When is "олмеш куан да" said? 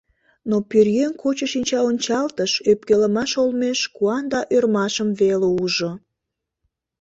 3.41-4.39